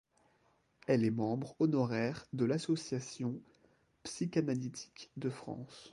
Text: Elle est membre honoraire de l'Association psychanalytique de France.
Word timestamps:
Elle 0.87 1.05
est 1.05 1.11
membre 1.11 1.55
honoraire 1.59 2.25
de 2.33 2.43
l'Association 2.45 3.39
psychanalytique 4.01 5.11
de 5.15 5.29
France. 5.29 5.89